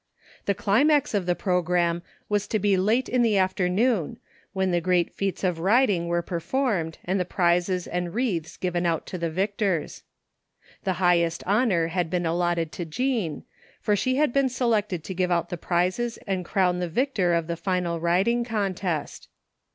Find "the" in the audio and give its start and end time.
0.45-0.55, 1.27-1.35, 3.21-3.37, 4.71-4.81, 7.19-7.23, 9.19-9.29, 10.85-10.93, 15.49-15.55, 16.79-16.89, 17.45-17.55